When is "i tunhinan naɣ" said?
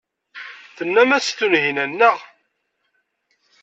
1.31-2.17